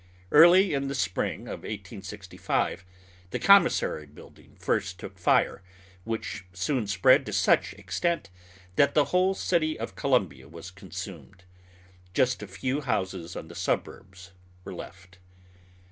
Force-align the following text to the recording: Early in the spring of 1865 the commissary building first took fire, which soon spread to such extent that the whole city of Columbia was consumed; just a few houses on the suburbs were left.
Early 0.31 0.73
in 0.73 0.87
the 0.87 0.95
spring 0.95 1.41
of 1.41 1.59
1865 1.59 2.83
the 3.29 3.37
commissary 3.37 4.07
building 4.07 4.55
first 4.57 4.97
took 4.97 5.19
fire, 5.19 5.61
which 6.05 6.43
soon 6.53 6.87
spread 6.87 7.23
to 7.27 7.31
such 7.31 7.73
extent 7.73 8.31
that 8.77 8.95
the 8.95 9.05
whole 9.13 9.35
city 9.35 9.77
of 9.77 9.93
Columbia 9.95 10.47
was 10.47 10.71
consumed; 10.71 11.43
just 12.15 12.41
a 12.41 12.47
few 12.47 12.81
houses 12.81 13.35
on 13.35 13.47
the 13.47 13.53
suburbs 13.53 14.31
were 14.63 14.73
left. 14.73 15.19